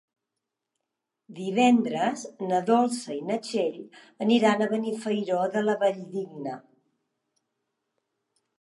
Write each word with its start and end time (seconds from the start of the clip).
Divendres 1.39 2.23
na 2.51 2.61
Dolça 2.69 3.17
i 3.17 3.21
na 3.29 3.37
Txell 3.49 3.77
aniran 4.27 4.63
a 4.63 4.69
Benifairó 4.73 5.45
de 5.57 5.65
la 5.69 5.79
Valldigna. 5.85 6.57